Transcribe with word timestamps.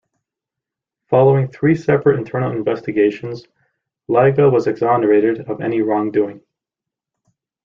Following 1.11 1.47
three 1.49 1.75
separate 1.75 2.17
internal 2.17 2.53
investigations, 2.53 3.45
Lyga 4.09 4.51
was 4.51 4.65
exonerated 4.65 5.41
of 5.47 5.61
any 5.61 5.83
wrongdoing. 5.83 6.41